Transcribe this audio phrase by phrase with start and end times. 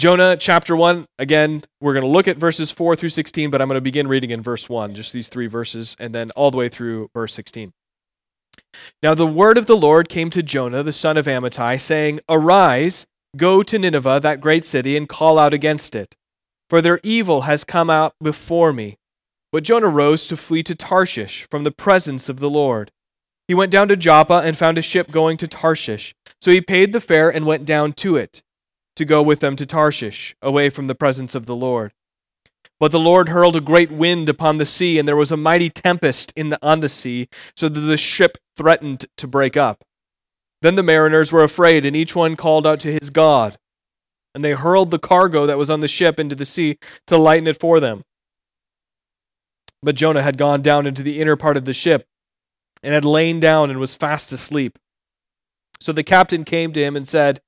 [0.00, 3.68] Jonah chapter 1, again, we're going to look at verses 4 through 16, but I'm
[3.68, 6.56] going to begin reading in verse 1, just these three verses, and then all the
[6.56, 7.74] way through verse 16.
[9.02, 13.06] Now the word of the Lord came to Jonah, the son of Amittai, saying, Arise,
[13.36, 16.16] go to Nineveh, that great city, and call out against it,
[16.70, 18.96] for their evil has come out before me.
[19.52, 22.90] But Jonah rose to flee to Tarshish from the presence of the Lord.
[23.48, 26.14] He went down to Joppa and found a ship going to Tarshish.
[26.40, 28.42] So he paid the fare and went down to it,
[29.00, 31.94] to go with them to Tarshish, away from the presence of the Lord.
[32.78, 35.70] But the Lord hurled a great wind upon the sea, and there was a mighty
[35.70, 39.84] tempest in the, on the sea, so that the ship threatened to break up.
[40.60, 43.56] Then the mariners were afraid, and each one called out to his God.
[44.34, 47.48] And they hurled the cargo that was on the ship into the sea to lighten
[47.48, 48.02] it for them.
[49.82, 52.06] But Jonah had gone down into the inner part of the ship,
[52.82, 54.78] and had lain down and was fast asleep.
[55.80, 57.40] So the captain came to him and said,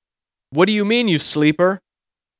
[0.52, 1.80] What do you mean, you sleeper?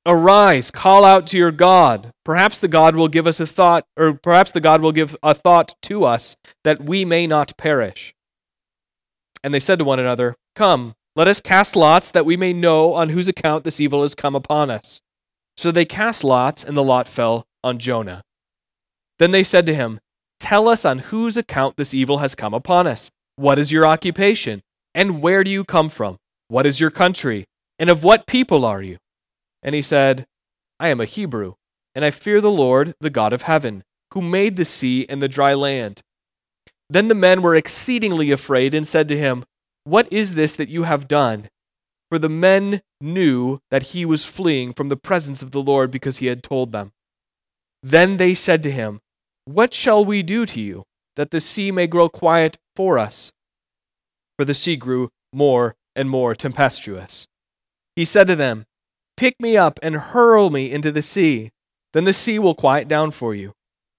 [0.05, 2.11] Arise, call out to your God.
[2.27, 5.33] Perhaps the God will give us a thought, or perhaps the God will give a
[5.33, 8.13] thought to us that we may not perish.
[9.43, 12.93] And they said to one another, Come, let us cast lots that we may know
[12.93, 15.01] on whose account this evil has come upon us.
[15.57, 18.21] So they cast lots, and the lot fell on Jonah.
[19.19, 20.01] Then they said to him,
[20.39, 23.11] Tell us on whose account this evil has come upon us.
[23.37, 24.61] What is your occupation?
[24.95, 26.19] And where do you come from?
[26.49, 27.47] What is your country?
[27.83, 28.99] And of what people are you?
[29.61, 30.25] And he said,
[30.79, 31.55] I am a Hebrew,
[31.97, 33.83] and I fear the Lord, the God of heaven,
[34.15, 36.01] who made the sea and the dry land.
[36.89, 39.45] Then the men were exceedingly afraid and said to him,
[39.83, 41.49] What is this that you have done?
[42.09, 46.19] For the men knew that he was fleeing from the presence of the Lord because
[46.19, 46.93] he had told them.
[47.83, 49.01] Then they said to him,
[49.45, 50.85] What shall we do to you,
[51.17, 53.33] that the sea may grow quiet for us?
[54.39, 57.27] For the sea grew more and more tempestuous.
[57.97, 58.65] He said to them,
[59.17, 61.51] Pick me up and hurl me into the sea.
[61.93, 63.53] Then the sea will quiet down for you.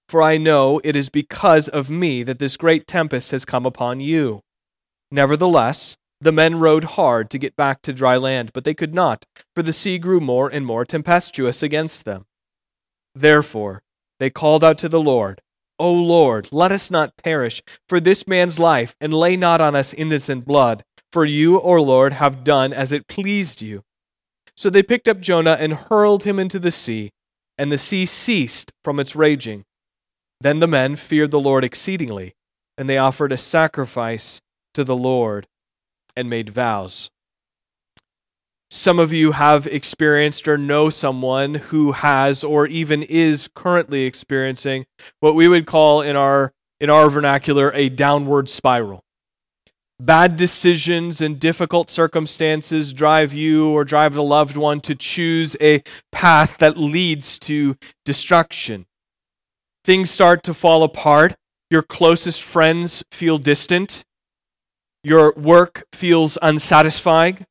[0.08, 4.00] For I know it is because of me that this great tempest has come upon
[4.00, 4.42] you.
[5.10, 9.24] Nevertheless, the men rowed hard to get back to dry land, but they could not,
[9.54, 12.26] for the sea grew more and more tempestuous against them.
[13.14, 13.82] Therefore,
[14.18, 15.40] they called out to the Lord,
[15.78, 19.92] O Lord, let us not perish for this man's life, and lay not on us
[19.92, 23.84] innocent blood, for you, O Lord, have done as it pleased you.
[24.56, 27.12] So they picked up Jonah and hurled him into the sea,
[27.56, 29.62] and the sea ceased from its raging.
[30.40, 32.34] Then the men feared the Lord exceedingly,
[32.76, 34.40] and they offered a sacrifice
[34.74, 35.46] to the Lord
[36.16, 37.10] and made vows.
[38.68, 44.84] Some of you have experienced or know someone who has or even is currently experiencing
[45.20, 49.03] what we would call in our in our vernacular a downward spiral.
[50.00, 55.82] Bad decisions and difficult circumstances drive you or drive a loved one to choose a
[56.10, 58.86] path that leads to destruction.
[59.84, 61.36] Things start to fall apart.
[61.70, 64.04] Your closest friends feel distant.
[65.04, 67.46] Your work feels unsatisfying.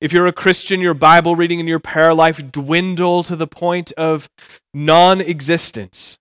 [0.00, 3.92] If you're a Christian, your Bible reading and your prayer life dwindle to the point
[3.92, 4.30] of
[4.72, 6.18] non existence.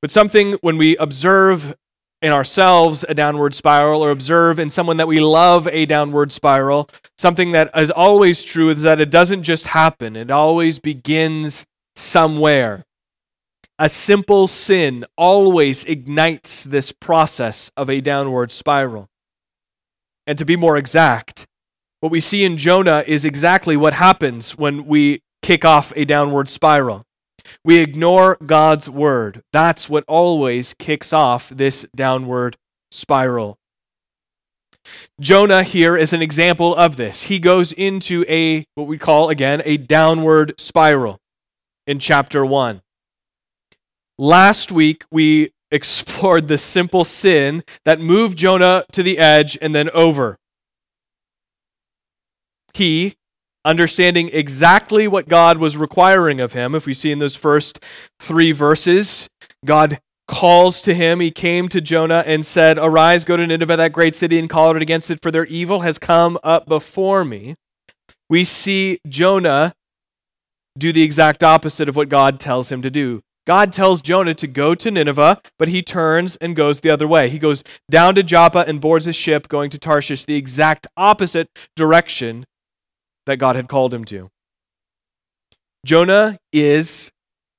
[0.00, 1.74] But something when we observe
[2.24, 6.88] in ourselves a downward spiral or observe in someone that we love a downward spiral,
[7.18, 12.82] something that is always true is that it doesn't just happen, it always begins somewhere.
[13.78, 19.06] A simple sin always ignites this process of a downward spiral.
[20.26, 21.46] And to be more exact,
[22.00, 26.48] what we see in Jonah is exactly what happens when we kick off a downward
[26.48, 27.04] spiral.
[27.64, 29.42] We ignore God's word.
[29.52, 32.56] That's what always kicks off this downward
[32.90, 33.58] spiral.
[35.20, 37.24] Jonah here is an example of this.
[37.24, 41.18] He goes into a, what we call again, a downward spiral
[41.86, 42.82] in chapter 1.
[44.18, 49.90] Last week, we explored the simple sin that moved Jonah to the edge and then
[49.90, 50.38] over.
[52.74, 53.14] He,
[53.64, 56.74] understanding exactly what God was requiring of him.
[56.74, 57.84] If we see in those first
[58.20, 59.28] three verses,
[59.64, 61.20] God calls to him.
[61.20, 64.70] He came to Jonah and said, Arise, go to Nineveh, that great city, and call
[64.70, 67.54] out against it, for their evil has come up before me.
[68.28, 69.74] We see Jonah
[70.78, 73.22] do the exact opposite of what God tells him to do.
[73.46, 77.28] God tells Jonah to go to Nineveh, but he turns and goes the other way.
[77.28, 81.48] He goes down to Joppa and boards a ship going to Tarshish, the exact opposite
[81.76, 82.46] direction
[83.26, 84.30] that God had called him to.
[85.84, 87.12] Jonah is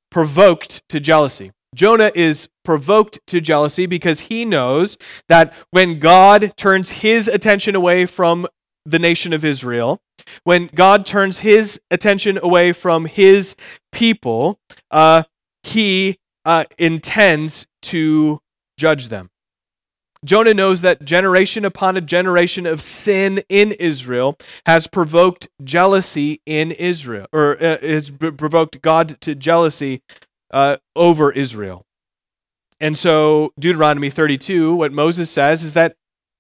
[0.10, 1.52] provoked to jealousy.
[1.76, 4.98] Jonah is provoked to jealousy because he knows
[5.28, 8.48] that when God turns his attention away from
[8.86, 10.00] the nation of Israel,
[10.44, 13.56] when God turns his attention away from his
[13.92, 14.58] people,
[14.90, 15.24] uh,
[15.64, 18.40] he uh, intends to
[18.78, 19.30] judge them.
[20.26, 26.72] Jonah knows that generation upon a generation of sin in Israel has provoked jealousy in
[26.72, 30.02] Israel, or uh, has provoked God to jealousy
[30.52, 31.86] uh, over Israel.
[32.80, 35.96] And so, Deuteronomy 32, what Moses says is that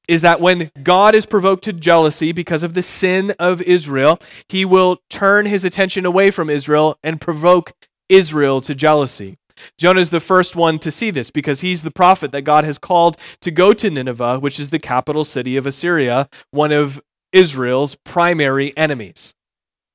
[0.07, 4.63] is that when God is provoked to jealousy because of the sin of Israel, he
[4.63, 7.73] will turn his attention away from Israel and provoke
[8.07, 9.38] Israel to jealousy.
[9.77, 12.77] Jonah is the first one to see this because he's the prophet that God has
[12.77, 17.95] called to go to Nineveh, which is the capital city of Assyria, one of Israel's
[17.95, 19.33] primary enemies.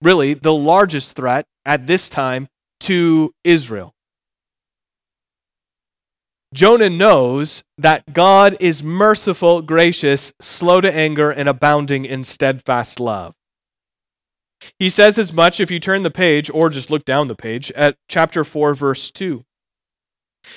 [0.03, 2.49] Really, the largest threat at this time
[2.81, 3.95] to Israel.
[6.53, 13.35] Jonah knows that God is merciful, gracious, slow to anger, and abounding in steadfast love.
[14.79, 17.71] He says as much if you turn the page or just look down the page
[17.73, 19.45] at chapter 4, verse 2.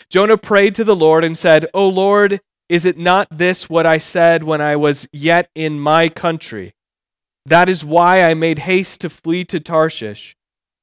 [0.09, 2.39] Jonah prayed to the Lord and said, O Lord,
[2.69, 6.73] is it not this what I said when I was yet in my country?
[7.45, 10.35] That is why I made haste to flee to Tarshish.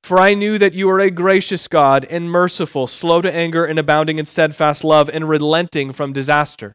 [0.02, 3.78] For I knew that you are a gracious God and merciful, slow to anger and
[3.78, 6.74] abounding in steadfast love and relenting from disaster.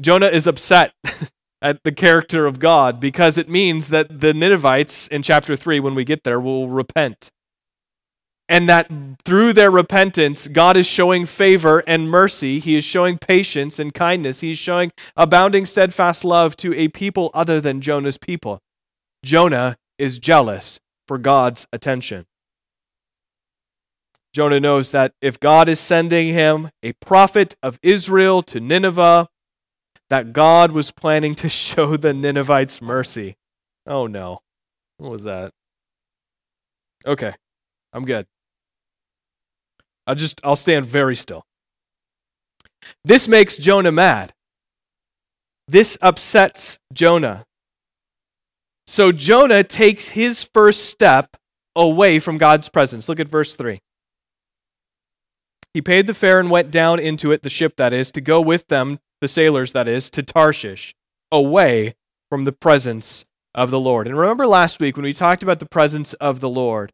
[0.00, 0.92] Jonah is upset
[1.62, 5.94] at the character of God because it means that the Ninevites in chapter 3, when
[5.94, 7.30] we get there, will repent
[8.50, 8.90] and that
[9.24, 12.58] through their repentance, God is showing favor and mercy.
[12.58, 14.40] He is showing patience and kindness.
[14.40, 18.60] He is showing abounding steadfast love to a people other than Jonah's people.
[19.24, 22.26] Jonah is jealous for God's attention.
[24.34, 29.28] Jonah knows that if God is sending him a prophet of Israel to Nineveh,
[30.08, 33.36] that God was planning to show the Ninevites mercy.
[33.86, 34.40] Oh no.
[34.98, 35.52] What was that?
[37.06, 37.32] Okay,
[37.92, 38.26] I'm good.
[40.06, 41.44] I'll just I'll stand very still.
[43.04, 44.32] This makes Jonah mad.
[45.68, 47.44] This upsets Jonah.
[48.86, 51.36] So Jonah takes his first step
[51.76, 53.08] away from God's presence.
[53.08, 53.78] Look at verse 3.
[55.72, 58.40] He paid the fare and went down into it, the ship that is, to go
[58.40, 60.92] with them, the sailors that is, to Tarshish,
[61.30, 61.94] away
[62.28, 63.24] from the presence
[63.54, 64.08] of the Lord.
[64.08, 66.92] And remember last week when we talked about the presence of the Lord,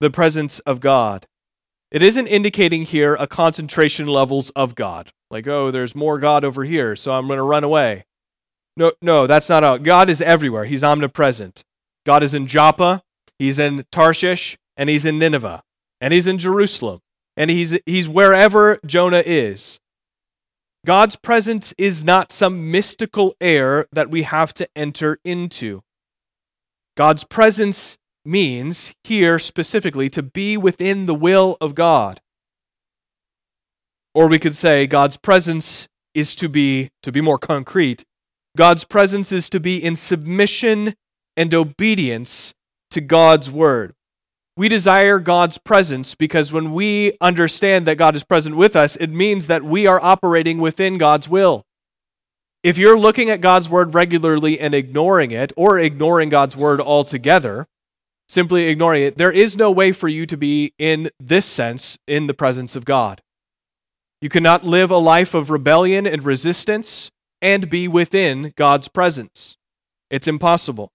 [0.00, 1.26] the presence of God,
[1.94, 5.12] it isn't indicating here a concentration levels of God.
[5.30, 8.04] Like, oh, there's more God over here, so I'm going to run away.
[8.76, 9.76] No, no, that's not how.
[9.76, 10.64] God is everywhere.
[10.64, 11.62] He's omnipresent.
[12.04, 13.04] God is in Joppa,
[13.38, 15.62] he's in Tarshish, and he's in Nineveh,
[16.00, 17.00] and he's in Jerusalem,
[17.36, 19.78] and he's he's wherever Jonah is.
[20.84, 25.82] God's presence is not some mystical air that we have to enter into.
[26.96, 32.20] God's presence means here specifically to be within the will of God.
[34.14, 38.04] Or we could say God's presence is to be, to be more concrete,
[38.56, 40.94] God's presence is to be in submission
[41.36, 42.54] and obedience
[42.92, 43.94] to God's word.
[44.56, 49.08] We desire God's presence because when we understand that God is present with us, it
[49.08, 51.64] means that we are operating within God's will.
[52.62, 57.66] If you're looking at God's word regularly and ignoring it, or ignoring God's word altogether,
[58.28, 62.26] simply ignoring it, there is no way for you to be, in this sense, in
[62.26, 63.20] the presence of God.
[64.20, 67.10] You cannot live a life of rebellion and resistance
[67.42, 69.56] and be within God's presence.
[70.10, 70.90] It's impossible.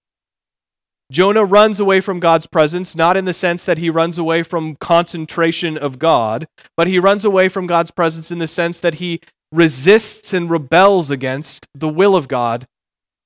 [1.12, 4.75] Jonah runs away from God's presence, not in the sense that he runs away from
[4.75, 9.19] concentration of God, but he runs away from God's presence in the sense that he
[9.51, 12.67] resists and rebels against the will of God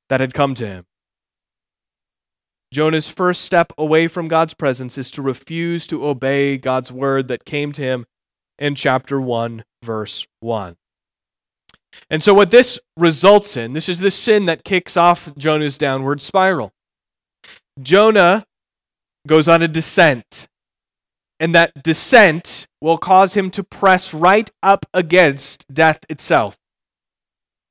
[0.08, 0.86] that had come to him.
[2.74, 7.46] Jonah's first step away from God's presence is to refuse to obey God's word that
[7.46, 8.06] came to him
[8.58, 10.76] in chapter 1, verse 1.
[12.10, 16.20] And so, what this results in, this is the sin that kicks off Jonah's downward
[16.20, 16.74] spiral.
[17.80, 18.44] Jonah
[19.28, 20.48] goes on a descent,
[21.40, 26.58] and that descent will cause him to press right up against death itself.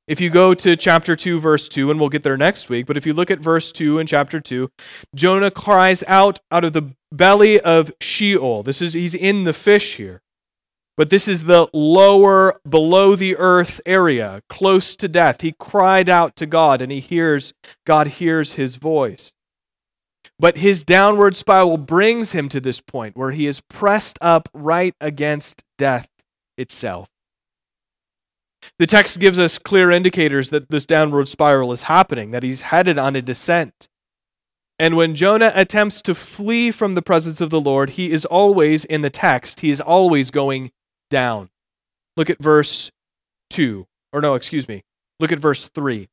[0.08, 2.96] If you go to chapter 2, verse 2, and we'll get there next week, but
[2.96, 4.68] if you look at verse 2 in chapter 2,
[5.14, 8.64] Jonah cries out out of the belly of Sheol.
[8.64, 10.20] This is, he's in the fish here.
[10.96, 15.40] But this is the lower, below the earth area, close to death.
[15.40, 17.54] He cried out to God, and he hears,
[17.86, 19.32] God hears his voice.
[20.38, 24.94] But his downward spiral brings him to this point where he is pressed up right
[25.00, 26.08] against death
[26.58, 27.08] itself.
[28.82, 32.98] The text gives us clear indicators that this downward spiral is happening, that he's headed
[32.98, 33.86] on a descent.
[34.76, 38.84] And when Jonah attempts to flee from the presence of the Lord, he is always,
[38.84, 40.72] in the text, he is always going
[41.10, 41.48] down.
[42.16, 42.90] Look at verse
[43.50, 43.86] 2.
[44.12, 44.82] Or no, excuse me.
[45.20, 46.08] Look at verse 3.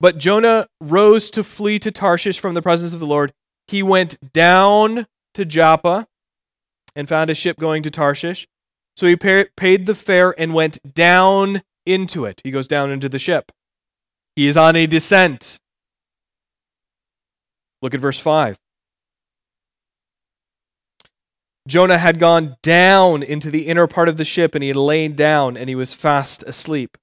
[0.00, 3.34] But Jonah rose to flee to Tarshish from the presence of the Lord.
[3.66, 6.06] He went down to Joppa
[6.96, 8.48] and found a ship going to Tarshish.
[8.98, 12.40] So he paid the fare and went down into it.
[12.42, 13.52] He goes down into the ship.
[14.34, 15.60] He is on a descent.
[17.80, 18.58] Look at verse 5.
[21.68, 25.14] Jonah had gone down into the inner part of the ship and he had lain
[25.14, 26.98] down and he was fast asleep.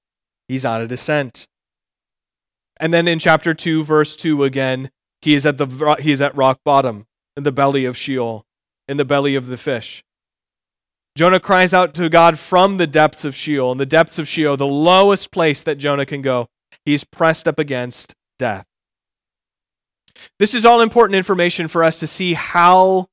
[0.48, 1.48] He's on a descent.
[2.78, 4.90] And then in chapter 2 verse 2 again,
[5.22, 7.06] he is at the he is at rock bottom
[7.38, 8.44] in the belly of Sheol,
[8.86, 10.04] in the belly of the fish.
[11.16, 13.72] Jonah cries out to God from the depths of Sheol.
[13.72, 16.50] In the depths of Sheol, the lowest place that Jonah can go,
[16.84, 18.66] he's pressed up against death.
[20.38, 23.06] This is all important information for us to see how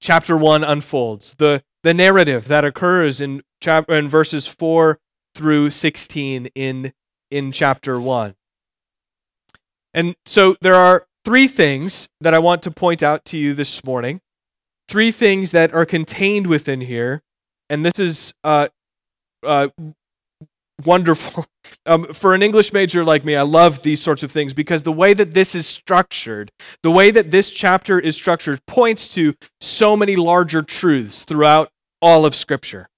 [0.00, 1.34] chapter 1 unfolds.
[1.34, 5.00] The, the narrative that occurs in, chap- in verses 4
[5.34, 6.92] through 16 in,
[7.32, 8.36] in chapter 1.
[9.92, 13.84] And so there are three things that I want to point out to you this
[13.84, 14.20] morning.
[14.88, 17.20] Three things that are contained within here
[17.72, 18.68] and this is uh,
[19.44, 19.68] uh,
[20.84, 21.46] wonderful.
[21.86, 24.92] Um, for an English major like me, I love these sorts of things because the
[24.92, 26.52] way that this is structured,
[26.82, 32.26] the way that this chapter is structured, points to so many larger truths throughout all
[32.26, 32.88] of Scripture.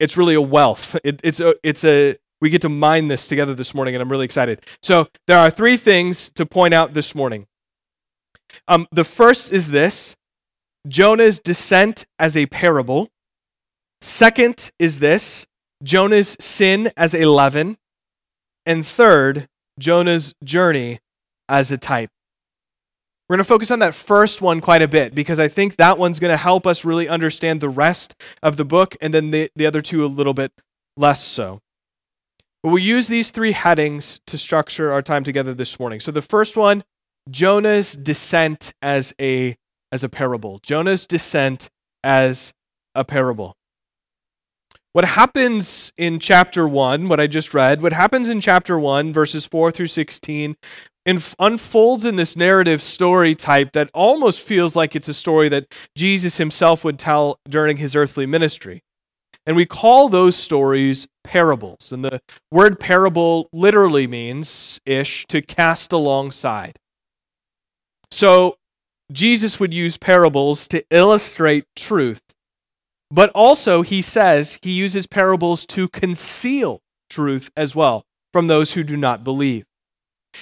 [0.00, 0.96] It's really a wealth.
[1.04, 4.10] It, it's a, it's a, we get to mine this together this morning, and I'm
[4.10, 4.60] really excited.
[4.80, 7.46] So there are three things to point out this morning.
[8.66, 10.16] Um, the first is this
[10.88, 13.11] Jonah's descent as a parable.
[14.02, 15.46] Second is this
[15.84, 17.78] Jonah's sin as a leaven.
[18.66, 19.46] And third,
[19.78, 20.98] Jonah's journey
[21.48, 22.10] as a type.
[23.28, 25.98] We're going to focus on that first one quite a bit because I think that
[25.98, 29.50] one's going to help us really understand the rest of the book, and then the,
[29.54, 30.50] the other two a little bit
[30.96, 31.60] less so.
[32.64, 36.00] But we'll use these three headings to structure our time together this morning.
[36.00, 36.82] So the first one,
[37.30, 39.56] Jonah's descent as a
[39.92, 40.58] as a parable.
[40.64, 41.68] Jonah's descent
[42.02, 42.52] as
[42.96, 43.54] a parable.
[44.92, 49.46] What happens in chapter 1, what I just read, what happens in chapter 1, verses
[49.46, 50.54] 4 through 16,
[51.06, 55.72] inf- unfolds in this narrative story type that almost feels like it's a story that
[55.96, 58.82] Jesus himself would tell during his earthly ministry.
[59.46, 61.90] And we call those stories parables.
[61.90, 62.20] And the
[62.50, 66.78] word parable literally means ish to cast alongside.
[68.10, 68.56] So
[69.10, 72.20] Jesus would use parables to illustrate truth
[73.12, 78.82] but also, he says he uses parables to conceal truth as well from those who
[78.82, 79.66] do not believe.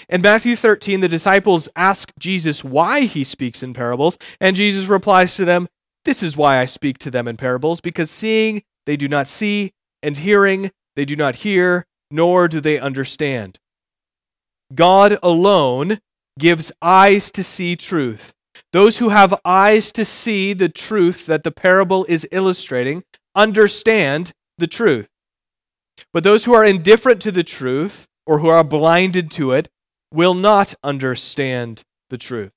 [0.09, 5.35] In Matthew 13, the disciples ask Jesus why he speaks in parables, and Jesus replies
[5.35, 5.67] to them,
[6.05, 9.73] This is why I speak to them in parables, because seeing they do not see,
[10.01, 13.59] and hearing they do not hear, nor do they understand.
[14.73, 15.99] God alone
[16.39, 18.33] gives eyes to see truth,
[18.73, 23.03] those who have eyes to see the truth that the parable is illustrating
[23.35, 25.09] understand the truth.
[26.13, 29.69] But those who are indifferent to the truth or who are blinded to it
[30.13, 32.53] will not understand the truth.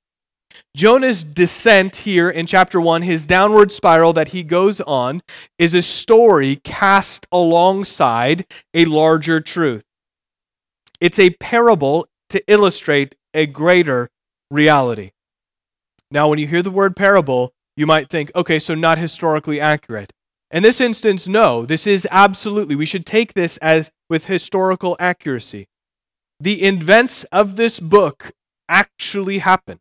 [0.75, 5.21] Jonah's descent here in chapter 1, his downward spiral that he goes on,
[5.57, 9.83] is a story cast alongside a larger truth.
[10.99, 14.09] It's a parable to illustrate a greater
[14.51, 15.11] reality.
[16.13, 20.13] Now, when you hear the word parable, you might think, okay, so not historically accurate.
[20.51, 25.67] In this instance, no, this is absolutely, we should take this as with historical accuracy.
[26.39, 28.31] The events of this book
[28.69, 29.79] actually happened.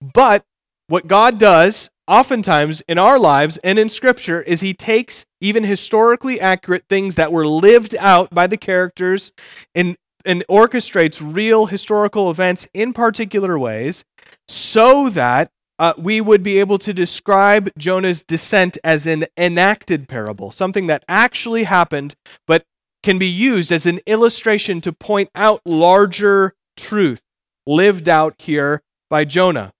[0.00, 0.44] But
[0.88, 6.40] what God does oftentimes in our lives and in Scripture is He takes even historically
[6.40, 9.30] accurate things that were lived out by the characters
[9.76, 9.96] and,
[10.28, 14.04] and orchestrates real historical events in particular ways
[14.46, 20.50] so that uh, we would be able to describe Jonah's descent as an enacted parable,
[20.50, 22.14] something that actually happened,
[22.46, 22.64] but
[23.02, 27.22] can be used as an illustration to point out larger truth
[27.66, 29.72] lived out here by Jonah.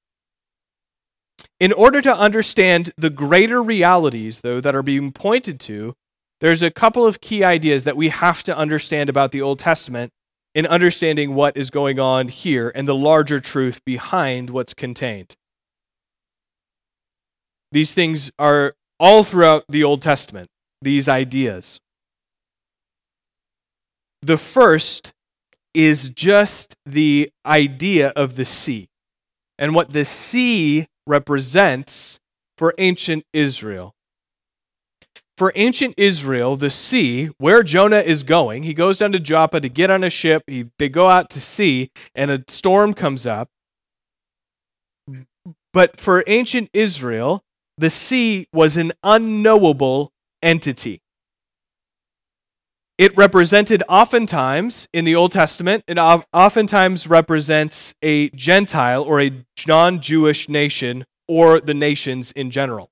[1.61, 5.95] In order to understand the greater realities, though, that are being pointed to,
[6.41, 10.13] there's a couple of key ideas that we have to understand about the Old Testament
[10.55, 15.37] in understanding what is going on here and the larger truth behind what's contained.
[17.73, 20.49] These things are all throughout the Old Testament,
[20.81, 21.79] these ideas.
[24.23, 25.13] The first
[25.75, 28.89] is just the idea of the sea
[29.59, 32.19] and what the sea represents
[32.57, 33.95] for ancient Israel.
[35.39, 39.69] For ancient Israel, the sea, where Jonah is going, he goes down to Joppa to
[39.69, 40.43] get on a ship.
[40.49, 43.49] He, they go out to sea, and a storm comes up.
[45.73, 47.45] But for ancient Israel,
[47.77, 50.11] the sea was an unknowable
[50.43, 51.03] entity.
[52.99, 60.01] It represented oftentimes in the Old Testament, it oftentimes represents a Gentile or a non
[60.01, 62.91] Jewish nation or the nations in general.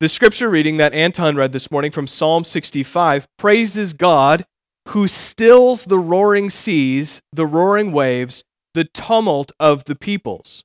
[0.00, 4.44] The scripture reading that Anton read this morning from Psalm 65 praises God
[4.88, 8.42] who stills the roaring seas, the roaring waves,
[8.74, 10.64] the tumult of the peoples.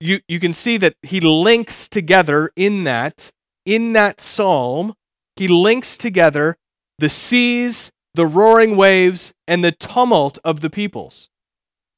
[0.00, 3.30] You, you can see that he links together in that,
[3.66, 4.94] in that psalm,
[5.36, 6.56] he links together
[6.98, 11.28] the seas, the roaring waves, and the tumult of the peoples.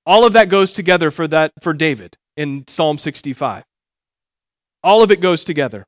[0.04, 3.64] All of that goes together for that for David in Psalm 65.
[4.84, 5.86] All of it goes together.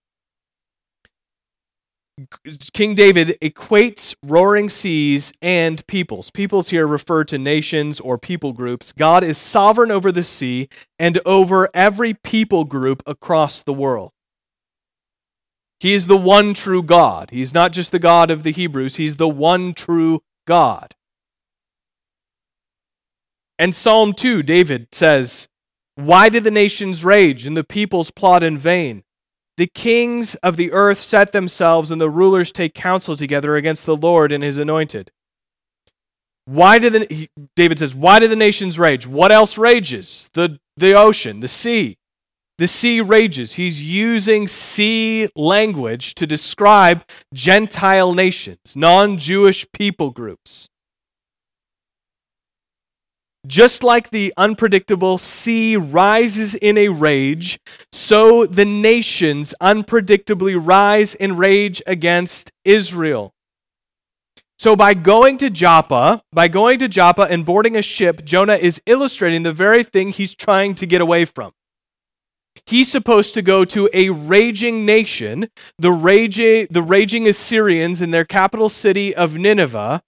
[2.72, 6.30] King David equates roaring seas and peoples.
[6.30, 8.92] Peoples here refer to nations or people groups.
[8.92, 14.12] God is sovereign over the sea and over every people group across the world.
[15.80, 17.30] He is the one true God.
[17.30, 20.94] He's not just the God of the Hebrews, He's the one true God.
[23.58, 25.48] And Psalm 2, David says,
[25.96, 29.04] Why did the nations rage and the peoples plot in vain?
[29.56, 33.96] The kings of the earth set themselves, and the rulers take counsel together against the
[33.96, 35.12] Lord and his anointed.
[36.46, 39.06] Why did the, David says, Why do the nations rage?
[39.06, 40.28] What else rages?
[40.34, 41.98] The, the ocean, the sea.
[42.58, 43.54] The sea rages.
[43.54, 50.68] He's using sea language to describe Gentile nations, non Jewish people groups.
[53.46, 57.60] Just like the unpredictable sea rises in a rage,
[57.92, 63.34] so the nations unpredictably rise in rage against Israel.
[64.56, 68.80] So, by going to Joppa, by going to Joppa and boarding a ship, Jonah is
[68.86, 71.52] illustrating the very thing he's trying to get away from.
[72.64, 78.25] He's supposed to go to a raging nation, the raging, the raging Assyrians in their
[78.25, 80.02] capital city of Nineveh,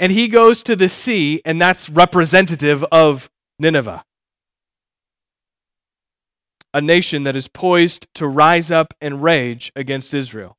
[0.00, 4.02] and he goes to the sea, and that's representative of Nineveh.
[6.72, 10.56] A nation that is poised to rise up and rage against Israel.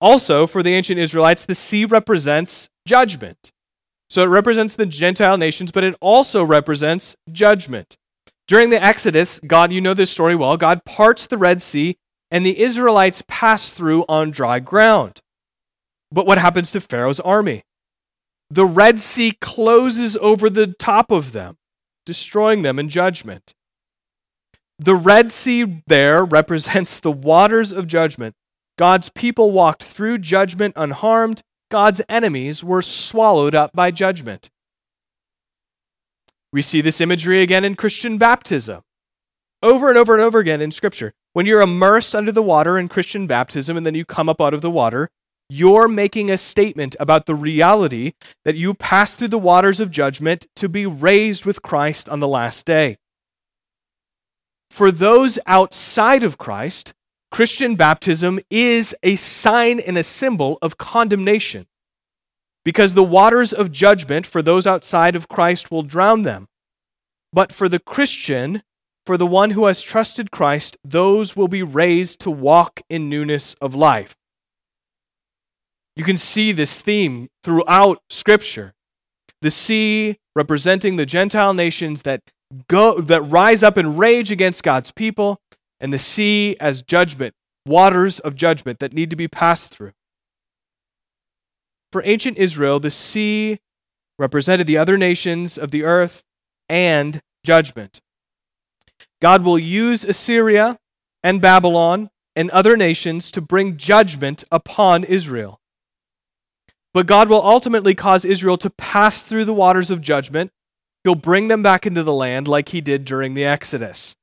[0.00, 3.52] Also, for the ancient Israelites, the sea represents judgment.
[4.08, 7.98] So it represents the Gentile nations, but it also represents judgment.
[8.48, 11.96] During the Exodus, God, you know this story well, God parts the Red Sea
[12.30, 15.20] and the Israelites pass through on dry ground.
[16.10, 17.62] But what happens to Pharaoh's army?
[18.50, 21.56] The Red Sea closes over the top of them,
[22.04, 23.54] destroying them in judgment.
[24.78, 28.34] The Red Sea there represents the waters of judgment.
[28.78, 31.42] God's people walked through judgment unharmed.
[31.70, 34.50] God's enemies were swallowed up by judgment.
[36.52, 38.82] We see this imagery again in Christian baptism.
[39.62, 41.14] Over and over and over again in Scripture.
[41.32, 44.54] When you're immersed under the water in Christian baptism and then you come up out
[44.54, 45.08] of the water,
[45.48, 48.12] you're making a statement about the reality
[48.44, 52.28] that you pass through the waters of judgment to be raised with Christ on the
[52.28, 52.96] last day.
[54.70, 56.92] For those outside of Christ,
[57.30, 61.66] Christian baptism is a sign and a symbol of condemnation
[62.64, 66.48] because the waters of judgment for those outside of Christ will drown them.
[67.32, 68.62] But for the Christian,
[69.04, 73.54] for the one who has trusted Christ, those will be raised to walk in newness
[73.60, 74.16] of life.
[75.96, 78.74] You can see this theme throughout Scripture.
[79.40, 82.20] The sea representing the Gentile nations that
[82.68, 85.40] go that rise up and rage against God's people,
[85.80, 87.34] and the sea as judgment,
[87.66, 89.92] waters of judgment that need to be passed through.
[91.92, 93.58] For ancient Israel, the sea
[94.18, 96.22] represented the other nations of the earth
[96.68, 98.00] and judgment.
[99.20, 100.78] God will use Assyria
[101.22, 105.58] and Babylon and other nations to bring judgment upon Israel.
[106.96, 110.50] But God will ultimately cause Israel to pass through the waters of judgment.
[111.04, 114.16] He'll bring them back into the land like he did during the Exodus.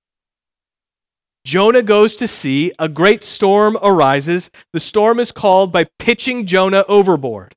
[1.45, 4.49] Jonah goes to sea, a great storm arises.
[4.71, 7.53] The storm is called by pitching Jonah overboard.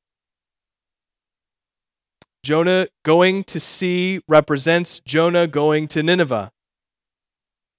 [2.44, 6.50] Jonah going to sea represents Jonah going to Nineveh.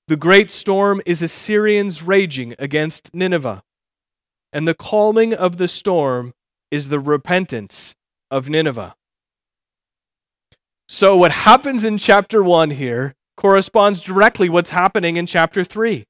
[0.08, 3.62] The great storm is Assyrians raging against Nineveh.
[4.52, 6.34] And the calming of the storm
[6.72, 7.96] is the repentance
[8.30, 8.96] of Nineveh.
[10.90, 16.06] So, what happens in chapter 1 here corresponds directly what's happening in chapter 3.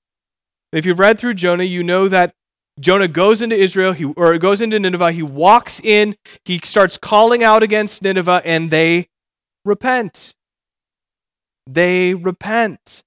[0.72, 2.34] If you've read through Jonah, you know that
[2.80, 6.15] Jonah goes into Israel, he, or goes into Nineveh, he walks in,
[6.46, 9.08] he starts calling out against Nineveh, and they
[9.65, 10.36] repent.
[11.65, 13.04] They repent.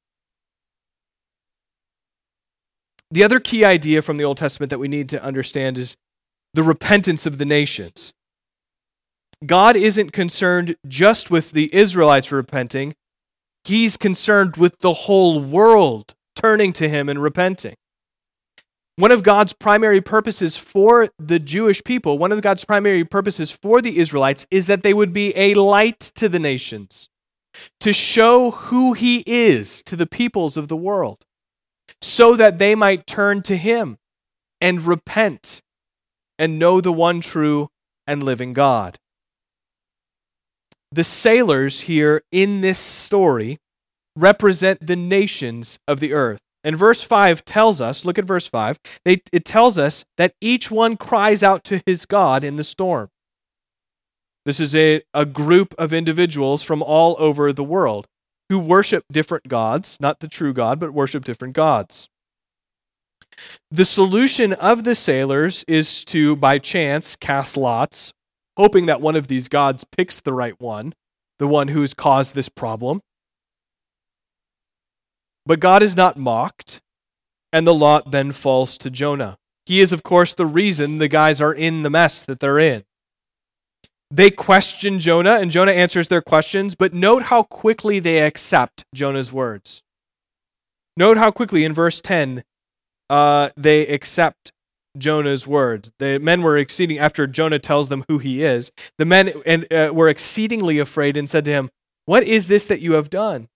[3.12, 5.96] The other key idea from the Old Testament that we need to understand is
[6.54, 8.12] the repentance of the nations.
[9.46, 12.94] God isn't concerned just with the Israelites repenting,
[13.64, 17.74] He's concerned with the whole world turning to Him and repenting.
[18.96, 23.80] One of God's primary purposes for the Jewish people, one of God's primary purposes for
[23.80, 27.08] the Israelites, is that they would be a light to the nations,
[27.80, 31.24] to show who He is to the peoples of the world,
[32.02, 33.96] so that they might turn to Him
[34.60, 35.62] and repent
[36.40, 37.68] and know the one true
[38.06, 38.96] and living God.
[40.90, 43.58] The sailors here in this story
[44.16, 46.40] represent the nations of the earth.
[46.64, 50.70] And verse 5 tells us, look at verse 5, they, it tells us that each
[50.70, 53.08] one cries out to his God in the storm.
[54.44, 58.06] This is a, a group of individuals from all over the world
[58.48, 62.08] who worship different gods, not the true God, but worship different gods.
[63.70, 68.12] The solution of the sailors is to, by chance, cast lots,
[68.56, 70.92] hoping that one of these gods picks the right one,
[71.38, 73.00] the one who's caused this problem.
[75.46, 76.80] But God is not mocked,
[77.52, 79.36] and the lot then falls to Jonah.
[79.66, 82.84] He is, of course, the reason the guys are in the mess that they're in.
[84.10, 89.32] They question Jonah, and Jonah answers their questions, but note how quickly they accept Jonah's
[89.32, 89.82] words.
[90.96, 92.42] Note how quickly in verse 10
[93.10, 94.52] uh, they accept
[94.96, 95.92] Jonah's words.
[95.98, 99.90] The men were exceeding, after Jonah tells them who he is, the men and, uh,
[99.92, 101.70] were exceedingly afraid and said to him,
[102.06, 103.48] What is this that you have done?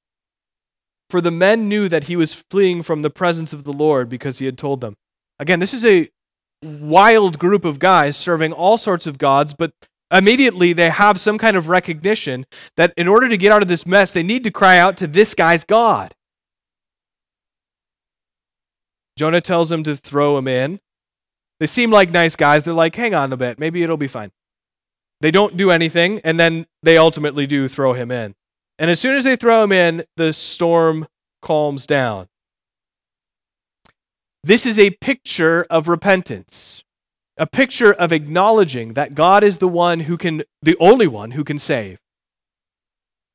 [1.08, 4.38] For the men knew that he was fleeing from the presence of the Lord because
[4.38, 4.96] he had told them.
[5.38, 6.08] Again, this is a
[6.62, 9.72] wild group of guys serving all sorts of gods, but
[10.10, 13.86] immediately they have some kind of recognition that in order to get out of this
[13.86, 16.14] mess, they need to cry out to this guy's God.
[19.16, 20.80] Jonah tells him to throw him in.
[21.60, 22.64] They seem like nice guys.
[22.64, 24.32] They're like, hang on a bit, maybe it'll be fine.
[25.20, 28.34] They don't do anything, and then they ultimately do throw him in.
[28.78, 31.06] And as soon as they throw him in, the storm
[31.40, 32.28] calms down.
[34.42, 36.84] This is a picture of repentance,
[37.38, 41.44] a picture of acknowledging that God is the one who can, the only one who
[41.44, 41.98] can save.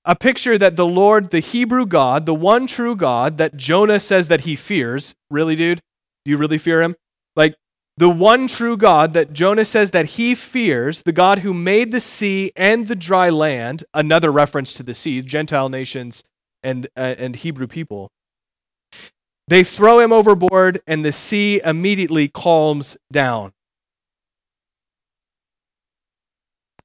[0.05, 4.27] A picture that the Lord, the Hebrew God, the one true God that Jonah says
[4.29, 5.81] that he fears, really, dude?
[6.25, 6.95] Do you really fear him?
[7.35, 7.55] Like,
[7.97, 11.99] the one true God that Jonah says that he fears, the God who made the
[11.99, 16.23] sea and the dry land, another reference to the sea, Gentile nations
[16.63, 18.09] and, uh, and Hebrew people.
[19.49, 23.51] They throw him overboard, and the sea immediately calms down.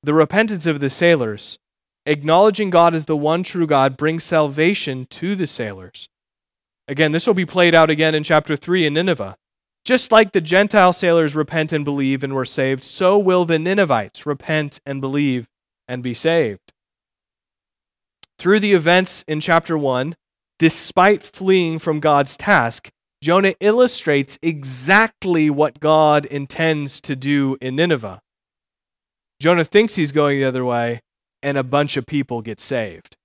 [0.03, 1.59] The repentance of the sailors,
[2.07, 6.09] acknowledging God as the one true God, brings salvation to the sailors.
[6.87, 9.37] Again, this will be played out again in chapter 3 in Nineveh.
[9.85, 14.25] Just like the Gentile sailors repent and believe and were saved, so will the Ninevites
[14.25, 15.47] repent and believe
[15.87, 16.73] and be saved.
[18.39, 20.15] Through the events in chapter 1,
[20.59, 22.89] despite fleeing from God's task,
[23.23, 28.21] Jonah illustrates exactly what God intends to do in Nineveh.
[29.41, 31.01] Jonah thinks he's going the other way,
[31.45, 33.17] and a bunch of people get saved.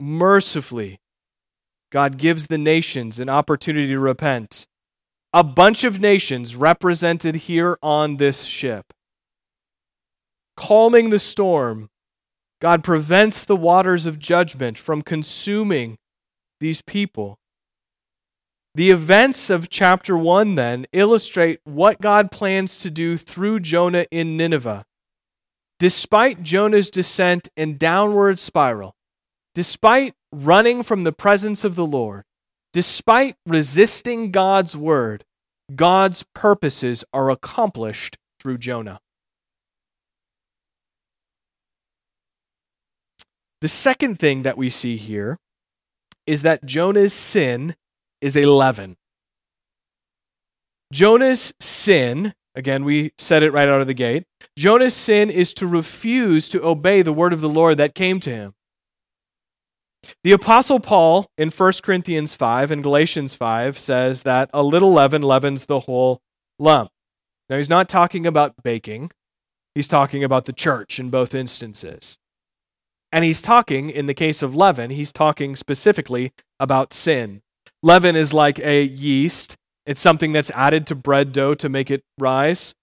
[0.00, 1.00] Mercifully,
[1.90, 4.66] God gives the nations an opportunity to repent.
[5.32, 8.92] A bunch of nations represented here on this ship.
[10.56, 11.90] Calming the storm,
[12.60, 15.98] God prevents the waters of judgment from consuming
[16.60, 17.38] these people.
[18.76, 24.36] The events of chapter 1 then illustrate what God plans to do through Jonah in
[24.36, 24.84] Nineveh.
[25.84, 28.94] Despite Jonah's descent and downward spiral,
[29.54, 32.24] despite running from the presence of the Lord,
[32.72, 35.26] despite resisting God's word,
[35.76, 38.98] God's purposes are accomplished through Jonah.
[43.60, 45.36] The second thing that we see here
[46.26, 47.76] is that Jonah's sin
[48.22, 48.96] is a leaven.
[50.90, 54.24] Jonah's sin, again, we said it right out of the gate.
[54.56, 58.30] Jonah's sin is to refuse to obey the word of the Lord that came to
[58.30, 58.54] him.
[60.22, 65.22] The Apostle Paul in 1 Corinthians 5 and Galatians 5 says that a little leaven
[65.22, 66.20] leavens the whole
[66.58, 66.90] lump.
[67.48, 69.10] Now, he's not talking about baking,
[69.74, 72.18] he's talking about the church in both instances.
[73.12, 77.42] And he's talking, in the case of leaven, he's talking specifically about sin.
[77.82, 82.02] Leaven is like a yeast, it's something that's added to bread dough to make it
[82.18, 82.74] rise.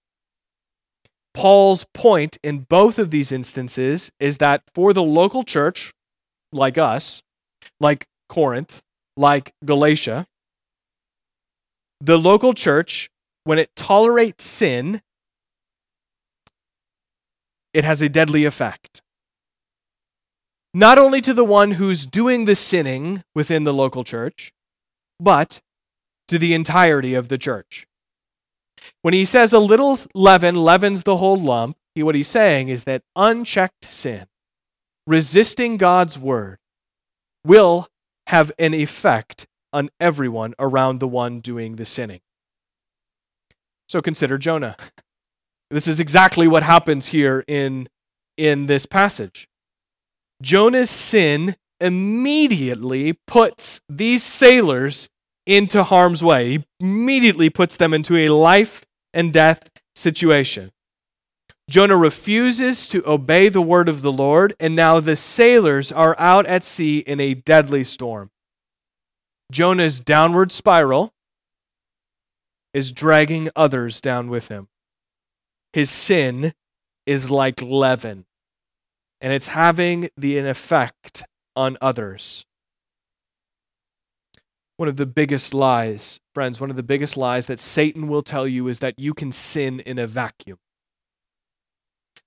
[1.34, 5.94] Paul's point in both of these instances is that for the local church,
[6.52, 7.22] like us,
[7.80, 8.82] like Corinth,
[9.16, 10.26] like Galatia,
[12.02, 13.10] the local church,
[13.44, 15.02] when it tolerates sin,
[17.74, 19.02] it has a deadly effect.
[20.74, 24.52] Not only to the one who's doing the sinning within the local church,
[25.20, 25.62] but
[26.32, 27.86] to the entirety of the church.
[29.02, 32.86] When he says a little leaven leavens the whole lump, he, what he's saying is
[32.86, 34.28] that unchecked sin,
[35.06, 36.58] resisting God's word,
[37.46, 37.90] will
[38.28, 42.22] have an effect on everyone around the one doing the sinning.
[43.90, 44.78] So consider Jonah.
[45.70, 47.88] This is exactly what happens here in,
[48.36, 49.48] in this passage.
[50.42, 55.10] Jonah's sin immediately puts these sailors
[55.46, 56.50] into harm's way.
[56.50, 60.72] He immediately puts them into a life and death situation.
[61.70, 66.46] Jonah refuses to obey the word of the Lord, and now the sailors are out
[66.46, 68.30] at sea in a deadly storm.
[69.52, 71.14] Jonah's downward spiral
[72.74, 74.68] is dragging others down with him.
[75.74, 76.54] His sin
[77.06, 78.26] is like leaven,
[79.22, 81.24] and it's having the effect
[81.56, 82.46] on others
[84.82, 88.48] one of the biggest lies, friends, one of the biggest lies that Satan will tell
[88.48, 90.58] you is that you can sin in a vacuum.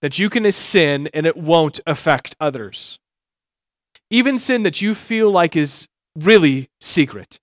[0.01, 3.01] That you can sin and it won't affect others.
[4.09, 7.41] Even sin that you feel like is really secret.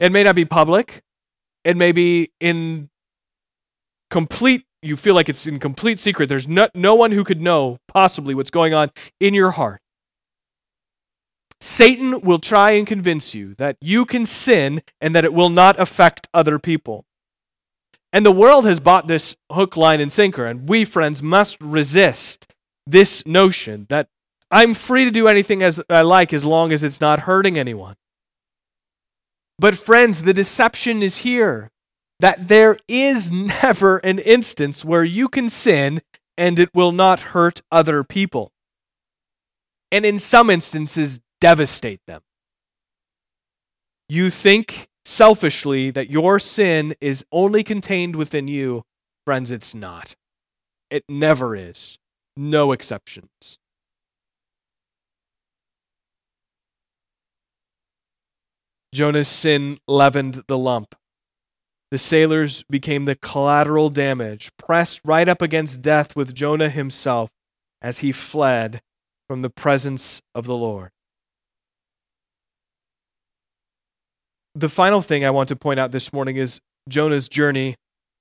[0.00, 1.02] It may not be public,
[1.62, 2.88] it may be in
[4.08, 6.30] complete you feel like it's in complete secret.
[6.30, 9.82] There's no, no one who could know possibly what's going on in your heart.
[11.64, 15.80] Satan will try and convince you that you can sin and that it will not
[15.80, 17.06] affect other people.
[18.12, 22.52] And the world has bought this hook, line, and sinker, and we, friends, must resist
[22.86, 24.08] this notion that
[24.50, 27.94] I'm free to do anything as I like as long as it's not hurting anyone.
[29.58, 31.70] But, friends, the deception is here
[32.20, 36.02] that there is never an instance where you can sin
[36.36, 38.52] and it will not hurt other people.
[39.90, 42.22] And in some instances, devastate them.
[44.08, 48.84] You think selfishly that your sin is only contained within you.
[49.24, 50.14] Friends, it's not.
[50.90, 51.98] It never is.
[52.36, 53.58] No exceptions.
[58.92, 60.94] Jonah's sin leavened the lump.
[61.90, 67.30] The sailors became the collateral damage, pressed right up against death with Jonah himself
[67.82, 68.80] as he fled
[69.28, 70.90] from the presence of the Lord.
[74.54, 77.74] The final thing I want to point out this morning is Jonah's journey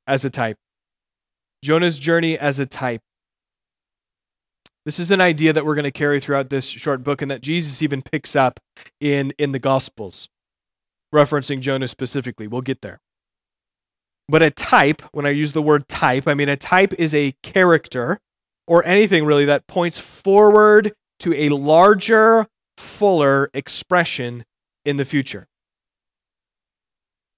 [0.07, 0.57] as a type.
[1.63, 3.01] Jonah's journey as a type.
[4.85, 7.41] This is an idea that we're going to carry throughout this short book and that
[7.41, 8.59] Jesus even picks up
[8.99, 10.27] in, in the Gospels,
[11.13, 12.47] referencing Jonah specifically.
[12.47, 12.99] We'll get there.
[14.27, 17.33] But a type, when I use the word type, I mean a type is a
[17.43, 18.19] character
[18.67, 24.43] or anything really that points forward to a larger, fuller expression
[24.83, 25.47] in the future.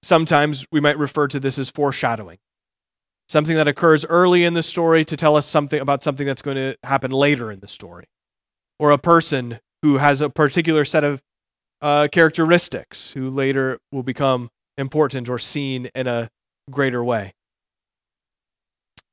[0.06, 2.38] Sometimes we might refer to this as foreshadowing.
[3.28, 6.56] Something that occurs early in the story to tell us something about something that's going
[6.56, 8.04] to happen later in the story.
[8.78, 11.20] Or a person who has a particular set of
[11.82, 16.30] uh, characteristics who later will become important or seen in a
[16.70, 17.32] greater way.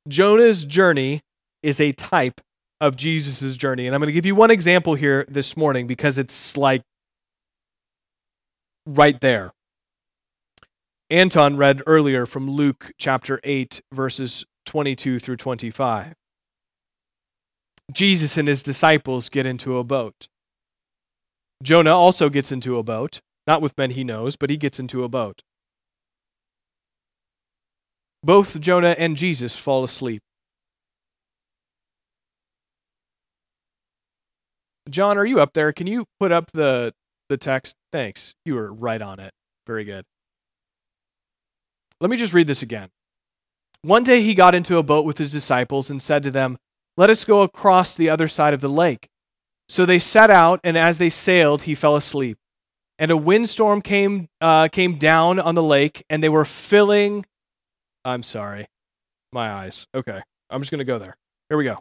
[0.06, 1.22] Jonah's journey
[1.64, 2.40] is a type
[2.80, 3.86] of Jesus' journey.
[3.86, 6.82] And I'm going to give you one example here this morning because it's like
[8.86, 9.50] right there.
[11.10, 16.14] Anton read earlier from Luke chapter 8, verses 22 through 25.
[17.92, 20.28] Jesus and his disciples get into a boat.
[21.62, 25.04] Jonah also gets into a boat, not with men he knows, but he gets into
[25.04, 25.42] a boat.
[28.22, 30.22] Both Jonah and Jesus fall asleep.
[34.88, 35.72] John, are you up there?
[35.72, 36.94] Can you put up the
[37.28, 37.74] the text?
[37.92, 38.34] Thanks.
[38.44, 39.32] You were right on it.
[39.66, 40.04] Very good.
[42.04, 42.90] Let me just read this again.
[43.80, 46.58] One day he got into a boat with his disciples and said to them,
[46.98, 49.08] Let us go across the other side of the lake.
[49.70, 52.36] So they set out, and as they sailed, he fell asleep.
[52.98, 57.24] And a windstorm came, uh, came down on the lake, and they were filling.
[58.04, 58.66] I'm sorry.
[59.32, 59.86] my eyes.
[59.94, 60.20] Okay.
[60.50, 61.16] I'm just going to go there.
[61.48, 61.78] Here we go.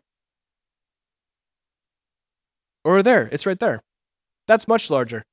[2.85, 3.27] Or there.
[3.29, 3.81] It's right there.
[4.47, 5.25] That's much larger.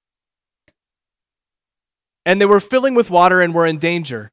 [2.26, 4.32] And they were filling with water and were in danger.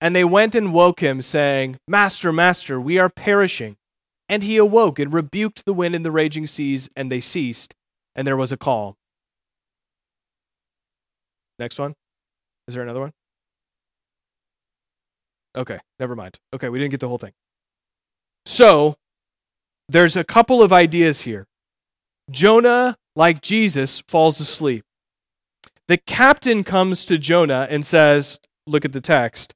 [0.00, 3.76] And they went and woke him, saying, Master, Master, we are perishing.
[4.28, 7.74] And he awoke and rebuked the wind and the raging seas, and they ceased,
[8.14, 8.94] and there was a calm.
[11.58, 11.94] Next one.
[12.68, 13.12] Is there another one?
[15.56, 16.38] Okay, never mind.
[16.54, 17.32] Okay, we didn't get the whole thing.
[18.44, 18.96] So,
[19.88, 21.46] there's a couple of ideas here.
[22.30, 24.84] Jonah, like Jesus, falls asleep.
[25.88, 29.54] The captain comes to Jonah and says, Look at the text.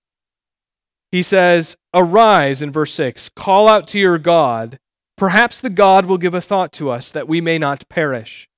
[1.12, 4.79] He says, Arise, in verse 6, call out to your God.
[5.18, 8.48] Perhaps the God will give a thought to us that we may not perish.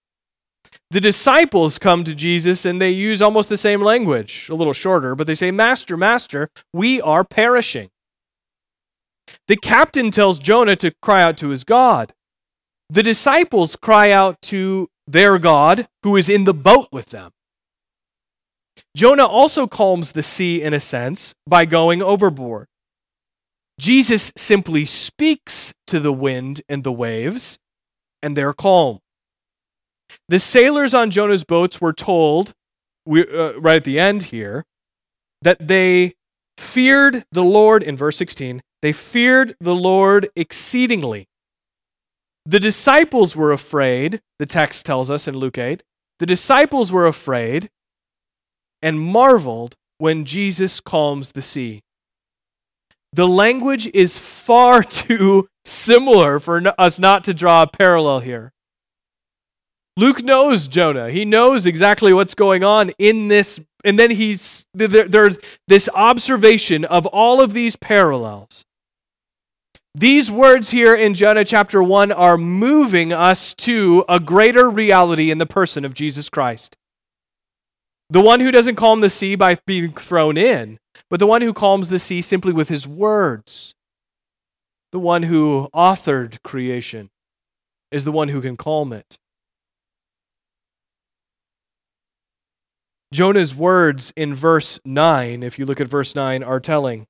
[0.90, 5.16] The disciples come to Jesus and they use almost the same language, a little shorter,
[5.16, 7.90] but they say, Master, Master, we are perishing.
[9.48, 12.12] The captain tells Jonah to cry out to his God.
[12.88, 17.32] The disciples cry out to their God who is in the boat with them.
[18.96, 22.66] Jonah also calms the sea in a sense by going overboard.
[23.78, 27.58] Jesus simply speaks to the wind and the waves,
[28.22, 29.00] and they're calm.
[30.28, 32.52] The sailors on Jonah's boats were told,
[33.08, 34.64] uh, right at the end here,
[35.42, 36.14] that they
[36.56, 41.26] feared the Lord, in verse 16, they feared the Lord exceedingly.
[42.46, 45.82] The disciples were afraid, the text tells us in Luke 8.
[46.18, 47.70] The disciples were afraid
[48.84, 51.80] and marveled when Jesus calms the sea.
[53.14, 58.52] The language is far too similar for us not to draw a parallel here.
[59.96, 61.10] Luke knows Jonah.
[61.10, 63.58] He knows exactly what's going on in this.
[63.84, 68.64] And then he's there, there's this observation of all of these parallels.
[69.94, 75.38] These words here in Jonah chapter 1 are moving us to a greater reality in
[75.38, 76.76] the person of Jesus Christ.
[78.10, 81.52] The one who doesn't calm the sea by being thrown in, but the one who
[81.52, 83.74] calms the sea simply with his words.
[84.92, 87.10] The one who authored creation
[87.90, 89.16] is the one who can calm it.
[93.12, 97.06] Jonah's words in verse 9, if you look at verse 9, are telling.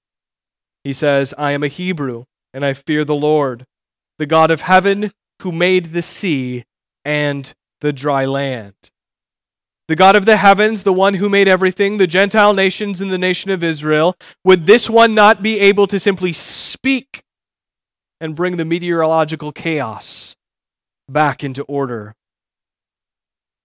[0.84, 3.64] He says, I am a Hebrew, and I fear the Lord,
[4.18, 6.64] the God of heaven, who made the sea
[7.04, 8.74] and the dry land
[9.88, 13.18] the God of the heavens, the one who made everything, the Gentile nations and the
[13.18, 17.22] nation of Israel, would this one not be able to simply speak
[18.20, 20.34] and bring the meteorological chaos
[21.08, 22.14] back into order?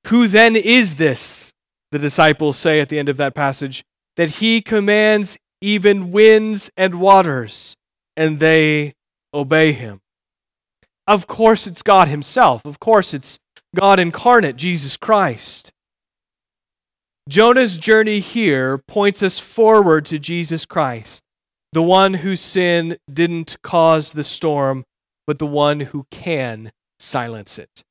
[0.08, 1.54] Who then is this,
[1.92, 3.84] the disciples say at the end of that passage,
[4.18, 7.76] that he commands even winds and waters,
[8.18, 8.94] and they
[9.34, 10.02] obey him?
[11.10, 12.64] Of course, it's God Himself.
[12.66, 13.40] Of course, it's
[13.76, 15.72] God incarnate, Jesus Christ.
[17.30, 21.24] Jonah's journey here points us forward to Jesus Christ,
[21.74, 24.84] the one whose sin didn't cause the storm,
[25.28, 27.84] but the one who can silence it.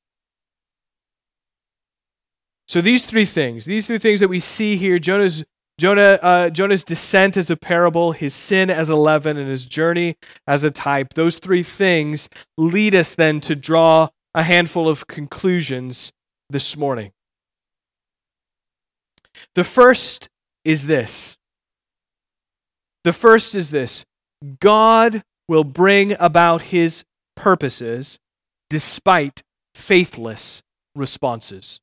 [2.67, 5.45] So these three things, these three things that we see here, Jonah's
[5.79, 10.17] Jonah, uh, Jonah's descent as a parable, his sin as a leaven, and his journey
[10.45, 16.11] as a type, those three things lead us then to draw a handful of conclusions
[16.49, 17.13] this morning.
[19.55, 20.29] The first
[20.63, 21.37] is this.
[23.03, 24.05] The first is this
[24.59, 27.03] God will bring about his
[27.35, 28.19] purposes
[28.69, 29.41] despite
[29.73, 30.61] faithless
[30.95, 31.79] responses.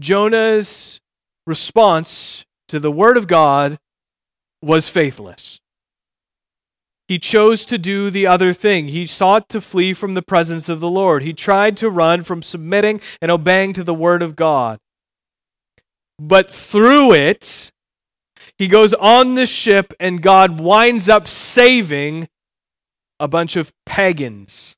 [0.00, 1.00] Jonah's
[1.46, 3.78] response to the word of God
[4.62, 5.60] was faithless.
[7.08, 8.88] He chose to do the other thing.
[8.88, 11.22] He sought to flee from the presence of the Lord.
[11.22, 14.78] He tried to run from submitting and obeying to the word of God.
[16.18, 17.70] But through it,
[18.56, 22.28] he goes on the ship, and God winds up saving
[23.20, 24.76] a bunch of pagans.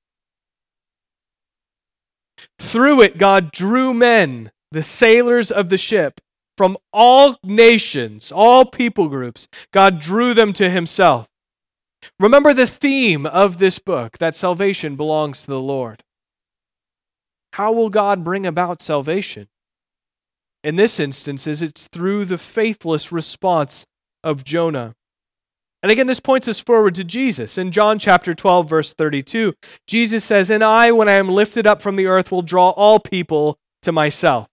[2.59, 6.21] Through it, God drew men, the sailors of the ship,
[6.59, 9.49] from all nations, all people groups.
[9.73, 11.27] God drew them to himself.
[12.19, 16.03] Remember the theme of this book that salvation belongs to the Lord.
[17.55, 19.49] How will God bring about salvation?
[20.63, 23.87] In this instance, is it's through the faithless response
[24.23, 24.95] of Jonah.
[25.83, 27.57] And again, this points us forward to Jesus.
[27.57, 29.55] In John chapter 12, verse 32,
[29.87, 33.01] Jesus says, And I, when I am lifted up from the earth, will draw all
[33.01, 34.47] people to myself.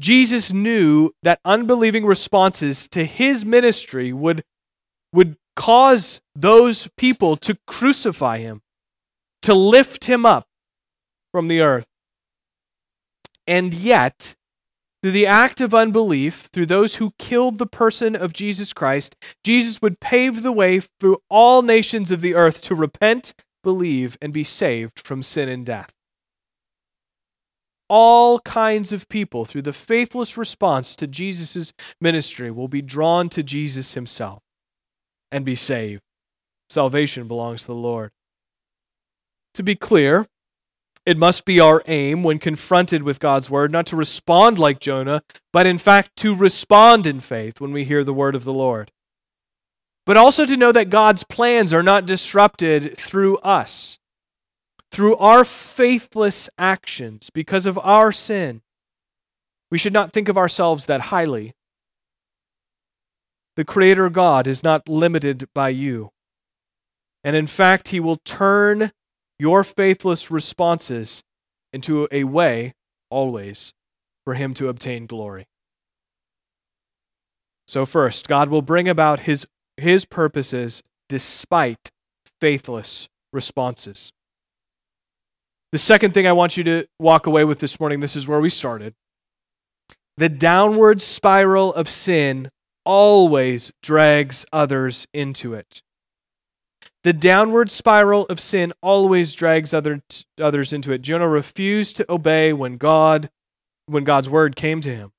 [0.00, 4.42] Jesus knew that unbelieving responses to his ministry would,
[5.12, 8.62] would cause those people to crucify him,
[9.42, 10.46] to lift him up
[11.32, 11.86] from the earth.
[13.46, 14.36] And yet,
[15.02, 19.80] through the act of unbelief, through those who killed the person of Jesus Christ, Jesus
[19.80, 24.44] would pave the way for all nations of the earth to repent, believe, and be
[24.44, 25.92] saved from sin and death.
[27.88, 33.42] All kinds of people, through the faithless response to Jesus' ministry, will be drawn to
[33.42, 34.42] Jesus himself
[35.30, 36.02] and be saved.
[36.68, 38.10] Salvation belongs to the Lord.
[39.54, 40.26] To be clear,
[41.08, 45.22] it must be our aim when confronted with God's word not to respond like Jonah,
[45.54, 48.92] but in fact to respond in faith when we hear the word of the Lord.
[50.04, 53.98] But also to know that God's plans are not disrupted through us,
[54.92, 58.60] through our faithless actions because of our sin.
[59.70, 61.54] We should not think of ourselves that highly.
[63.56, 66.10] The Creator God is not limited by you.
[67.24, 68.92] And in fact, He will turn
[69.38, 71.22] your faithless responses
[71.72, 72.74] into a way,
[73.10, 73.72] always,
[74.24, 75.46] for him to obtain glory.
[77.66, 81.90] So, first, God will bring about his, his purposes despite
[82.40, 84.12] faithless responses.
[85.70, 88.40] The second thing I want you to walk away with this morning, this is where
[88.40, 88.94] we started.
[90.16, 92.50] The downward spiral of sin
[92.84, 95.82] always drags others into it.
[97.04, 100.02] The downward spiral of sin always drags other,
[100.40, 101.02] others into it.
[101.02, 103.30] Jonah refused to obey when God
[103.86, 105.12] when God's word came to him.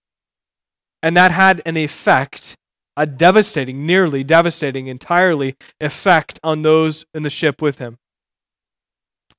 [1.02, 2.56] And that had an effect,
[2.96, 7.98] a devastating, nearly devastating, entirely effect on those in the ship with him.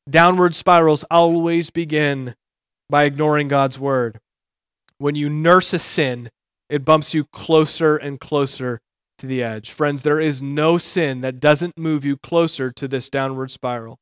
[0.08, 2.34] Downward spirals always begin
[2.88, 4.18] by ignoring God's word.
[4.98, 6.30] When you nurse a sin,
[6.68, 8.80] it bumps you closer and closer
[9.20, 9.70] to the edge.
[9.70, 13.98] Friends, there is no sin that doesn't move you closer to this downward spiral.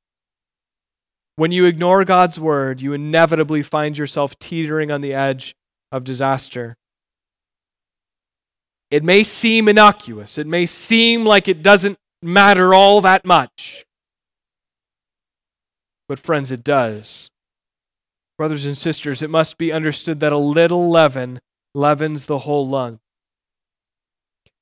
[1.36, 5.54] When you ignore God's word, you inevitably find yourself teetering on the edge
[5.92, 6.76] of disaster.
[8.90, 13.84] It may seem innocuous, it may seem like it doesn't matter all that much.
[16.08, 17.30] But, friends, it does.
[18.38, 21.38] Brothers and sisters, it must be understood that a little leaven
[21.74, 23.00] leavens the whole lump.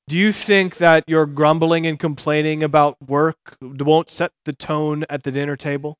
[0.07, 5.23] Do you think that your grumbling and complaining about work won't set the tone at
[5.23, 5.97] the dinner table?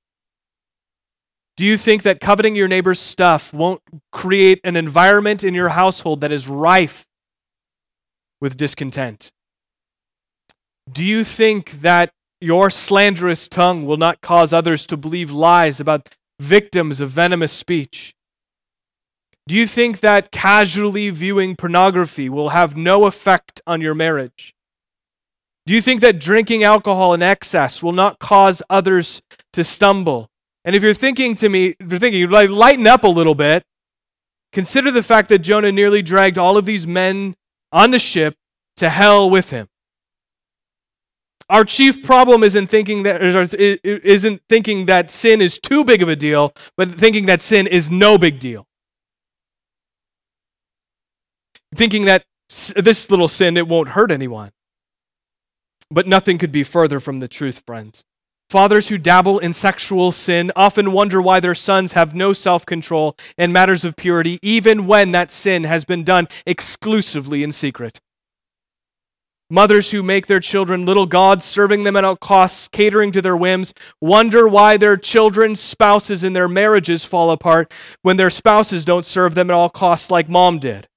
[1.58, 3.82] Do you think that coveting your neighbor's stuff won't
[4.14, 7.06] create an environment in your household that is rife
[8.40, 9.32] with discontent?
[10.90, 16.16] Do you think that your slanderous tongue will not cause others to believe lies about
[16.40, 18.14] victims of venomous speech?
[19.48, 24.54] Do you think that casually viewing pornography will have no effect on your marriage?
[25.66, 29.22] Do you think that drinking alcohol in excess will not cause others
[29.54, 30.30] to stumble?
[30.66, 33.64] And if you're thinking to me, if you're thinking, like, lighten up a little bit,
[34.52, 37.34] consider the fact that Jonah nearly dragged all of these men
[37.72, 38.36] on the ship
[38.76, 39.70] to hell with him.
[41.50, 46.18] Our chief problem isn't thinking that isn't thinking that sin is too big of a
[46.18, 48.66] deal, but thinking that sin is no big deal.
[51.76, 54.52] Thinking that this little sin, it won't hurt anyone.
[55.90, 58.04] But nothing could be further from the truth, friends.
[58.50, 63.18] Fathers who dabble in sexual sin often wonder why their sons have no self control
[63.38, 68.00] in matters of purity, even when that sin has been done exclusively in secret.
[69.50, 73.36] Mothers who make their children little gods, serving them at all costs, catering to their
[73.36, 79.06] whims, wonder why their children's spouses in their marriages fall apart when their spouses don't
[79.06, 80.88] serve them at all costs like mom did.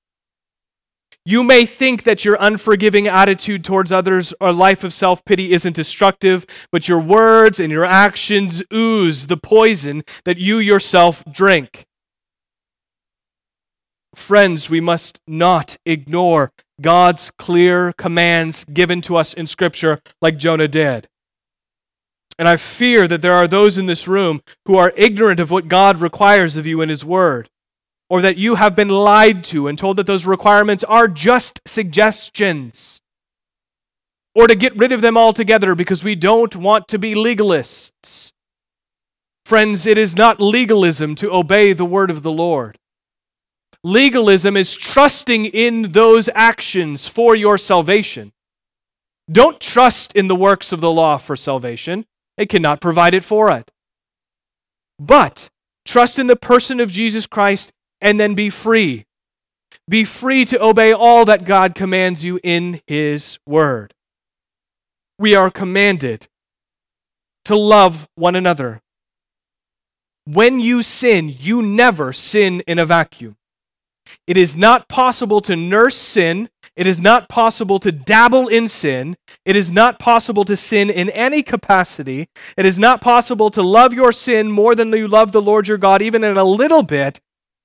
[1.27, 5.77] You may think that your unforgiving attitude towards others or life of self pity isn't
[5.77, 11.85] destructive, but your words and your actions ooze the poison that you yourself drink.
[14.15, 20.69] Friends, we must not ignore God's clear commands given to us in Scripture like Jonah
[20.69, 21.07] did.
[22.39, 25.69] And I fear that there are those in this room who are ignorant of what
[25.69, 27.51] God requires of you in His Word
[28.11, 33.01] or that you have been lied to and told that those requirements are just suggestions,
[34.35, 38.33] or to get rid of them altogether because we don't want to be legalists.
[39.47, 42.77] Friends, it is not legalism to obey the word of the Lord.
[43.83, 48.33] Legalism is trusting in those actions for your salvation.
[49.31, 52.05] Don't trust in the works of the law for salvation,
[52.37, 53.71] it cannot provide it for it.
[54.99, 55.49] But
[55.85, 59.07] trust in the person of Jesus Christ and then be free.
[59.89, 63.95] Be free to obey all that God commands you in His Word.
[65.19, 66.27] we are commanded
[67.45, 68.81] to love one another.
[70.25, 73.37] When you sin, you never sin in a vacuum.
[74.27, 76.49] It is not possible to nurse sin.
[76.75, 79.17] It is not possible to dabble in sin.
[79.45, 82.29] It is not possible to sin in any capacity.
[82.57, 85.79] It is not possible to love your sin more than you love the Lord your
[85.79, 87.21] God, even in a little bit.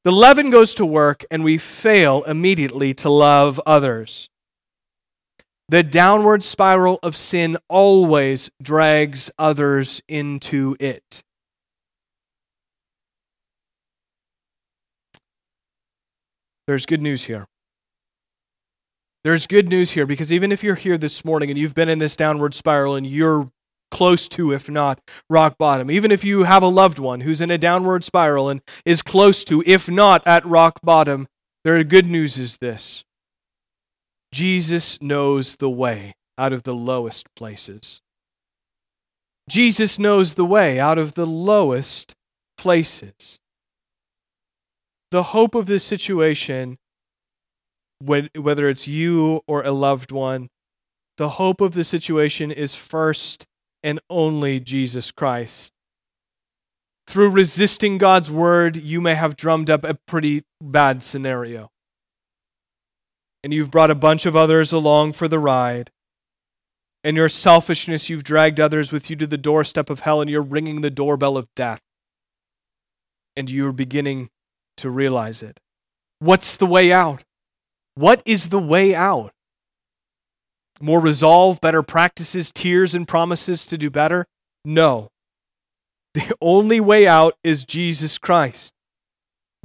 [0.05, 4.29] The leaven goes to work, and we fail immediately to love others.
[5.67, 11.23] The downward spiral of sin always drags others into it.
[16.67, 17.47] There's good news here.
[19.23, 21.97] There's good news here because even if you're here this morning and you've been in
[21.97, 23.49] this downward spiral and you're
[23.91, 27.51] close to, if not rock bottom, even if you have a loved one who's in
[27.51, 31.27] a downward spiral and is close to, if not at rock bottom,
[31.63, 33.03] the good news is this.
[34.31, 38.01] Jesus knows the way out of the lowest places.
[39.49, 42.13] Jesus knows the way out of the lowest
[42.57, 43.39] places.
[45.11, 46.77] The hope of this situation,
[48.01, 50.49] whether it's you or a loved one,
[51.17, 53.45] the hope of the situation is first
[53.85, 55.71] and only Jesus Christ.
[57.05, 61.69] Through resisting God's word, you may have drummed up a pretty bad scenario.
[63.43, 65.91] And you've brought a bunch of others along for the ride.
[67.03, 70.41] In your selfishness, you've dragged others with you to the doorstep of hell, and you're
[70.41, 71.81] ringing the doorbell of death.
[73.37, 74.31] And you're beginning
[74.77, 75.59] to realize it.
[76.17, 77.23] What's the way out?
[77.93, 79.34] What is the way out?
[80.81, 84.25] More resolve, better practices, tears, and promises to do better?
[84.63, 85.09] No.
[86.13, 88.73] The only way out is Jesus Christ.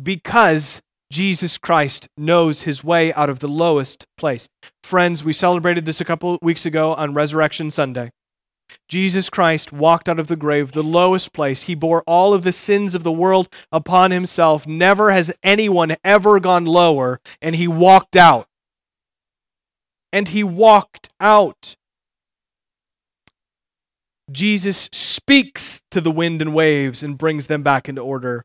[0.03, 0.81] Because
[1.11, 4.49] Jesus Christ knows his way out of the lowest place.
[4.85, 8.11] Friends, we celebrated this a couple weeks ago on Resurrection Sunday.
[8.89, 11.63] Jesus Christ walked out of the grave, the lowest place.
[11.63, 14.67] He bore all of the sins of the world upon himself.
[14.67, 18.47] Never has anyone ever gone lower, and he walked out.
[20.13, 21.77] And he walked out.
[24.31, 28.45] Jesus speaks to the wind and waves and brings them back into order.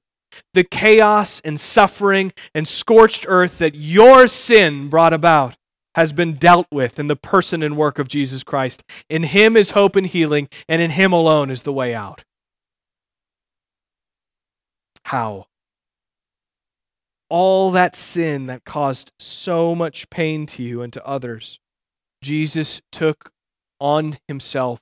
[0.53, 5.55] The chaos and suffering and scorched earth that your sin brought about
[5.95, 8.83] has been dealt with in the person and work of Jesus Christ.
[9.09, 12.25] In Him is hope and healing, and in Him alone is the way out.
[15.03, 15.45] How?
[17.29, 21.59] All that sin that caused so much pain to you and to others,
[22.21, 23.31] Jesus took
[23.79, 24.79] on Himself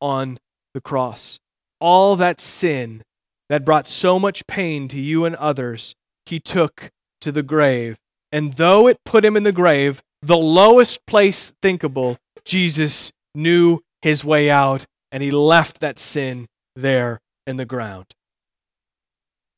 [0.00, 0.38] on
[0.74, 1.38] the cross.
[1.80, 3.02] All that sin
[3.48, 5.94] that brought so much pain to you and others,
[6.26, 6.90] He took
[7.20, 7.98] to the grave.
[8.30, 14.24] And though it put Him in the grave, the lowest place thinkable, Jesus knew his
[14.24, 18.06] way out and he left that sin there in the ground.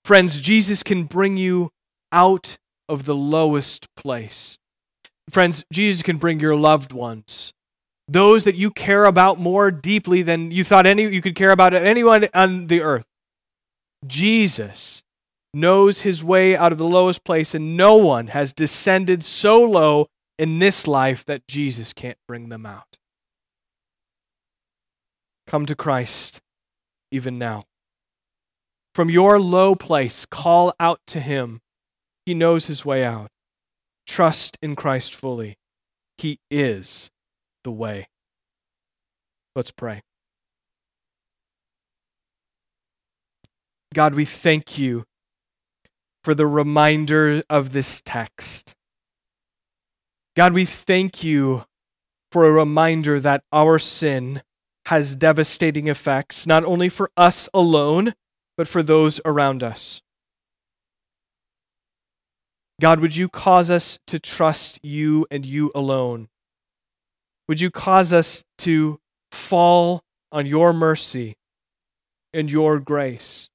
[0.05, 1.70] Friends, Jesus can bring you
[2.15, 2.57] out
[2.89, 4.57] of the lowest place.
[5.31, 7.53] Friends, Jesus can bring your loved ones,
[8.09, 11.75] those that you care about more deeply than you thought any you could care about
[11.75, 13.07] anyone on the earth.
[14.07, 15.03] Jesus
[15.53, 20.07] knows his way out of the lowest place, and no one has descended so low
[20.39, 22.97] in this life that Jesus can't bring them out.
[25.47, 26.41] Come to Christ
[27.11, 27.65] even now.
[28.95, 31.61] From your low place, call out to Him.
[32.27, 33.29] He knows His way out.
[34.07, 35.57] Trust in Christ fully.
[36.18, 37.11] He is
[37.64, 38.09] the way.
[39.57, 40.03] Let's pray.
[43.95, 45.05] God, we thank you
[46.25, 48.75] for the reminder of this text.
[50.37, 51.64] God, we thank you
[52.33, 54.43] for a reminder that our sin
[54.87, 58.14] has devastating effects, not only for us alone,
[58.57, 60.01] but for those around us.
[62.81, 66.29] God, would you cause us to trust you and you alone?
[67.49, 68.99] Would you cause us to
[69.31, 70.03] fall
[70.33, 71.35] on your mercy
[72.33, 73.49] and your grace?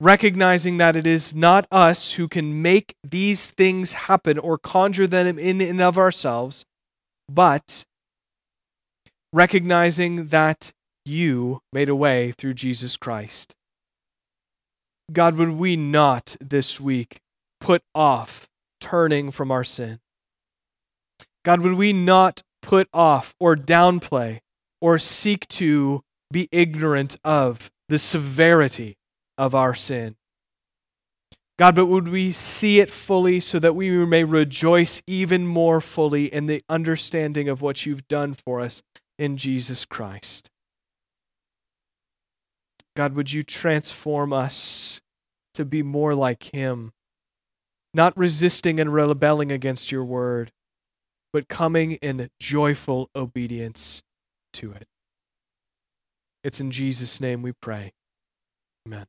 [0.00, 5.38] recognizing that it is not us who can make these things happen or conjure them
[5.38, 6.64] in and of ourselves,
[7.28, 7.84] but
[9.32, 10.72] recognizing that
[11.04, 13.54] you made a way through Jesus Christ.
[15.12, 17.20] God, would we not this week
[17.60, 18.48] put off
[18.80, 20.00] turning from our sin?
[21.44, 24.40] God, would we not put off or downplay
[24.80, 28.96] or seek to be ignorant of the severity
[29.36, 30.16] of our sin.
[31.58, 36.32] God, but would we see it fully so that we may rejoice even more fully
[36.32, 38.82] in the understanding of what you've done for us
[39.18, 40.48] in Jesus Christ.
[42.96, 45.02] God, would you transform us
[45.52, 46.92] to be more like Him,
[47.92, 50.52] not resisting and rebelling against your word,
[51.32, 54.02] but coming in joyful obedience
[54.54, 54.86] to it.
[56.42, 57.92] It's in Jesus' name we pray.
[58.86, 59.06] Amen.